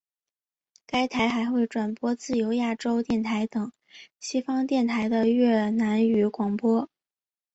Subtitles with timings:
[0.87, 3.71] 该台还会转播自由亚洲电台等
[4.19, 6.89] 西方电台的越南语广播。